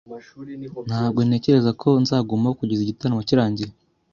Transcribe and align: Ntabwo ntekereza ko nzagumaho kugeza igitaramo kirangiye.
Ntabwo 0.89 1.19
ntekereza 1.27 1.71
ko 1.81 1.87
nzagumaho 2.01 2.57
kugeza 2.59 2.81
igitaramo 2.83 3.21
kirangiye. 3.27 3.71